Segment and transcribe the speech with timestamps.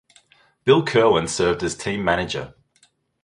[0.63, 2.55] Bill Kerwin served as team manager.